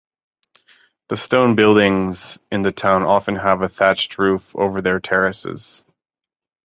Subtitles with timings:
[1.09, 5.85] The stone buildings in the town often have a thatched roof over their terraces.